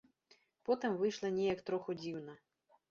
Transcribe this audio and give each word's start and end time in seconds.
Потым 0.69 0.97
выйшла 1.03 1.31
неяк 1.37 1.63
троху 1.69 1.99
дзіўна. 2.03 2.33